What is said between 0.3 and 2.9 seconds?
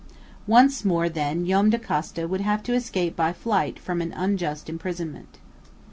Once more, then, Joam Dacosta would have to